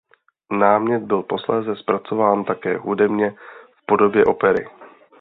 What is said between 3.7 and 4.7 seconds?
v podobě opery.